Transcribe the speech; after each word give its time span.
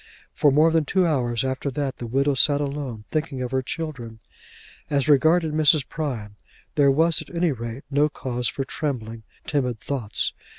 For 0.33 0.51
more 0.51 0.71
than 0.71 0.83
two 0.85 1.05
hours 1.05 1.43
after 1.45 1.69
that 1.69 1.97
the 1.99 2.07
widow 2.07 2.33
sat 2.33 2.59
alone, 2.59 3.03
thinking 3.11 3.43
of 3.43 3.51
her 3.51 3.61
children. 3.61 4.17
As 4.89 5.07
regarded 5.07 5.53
Mrs. 5.53 5.87
Prime, 5.87 6.37
there 6.73 6.89
was 6.89 7.21
at 7.21 7.29
any 7.29 7.51
rate 7.51 7.83
no 7.91 8.09
cause 8.09 8.47
for 8.47 8.63
trembling, 8.63 9.21
timid 9.45 9.79
thoughts. 9.79 10.33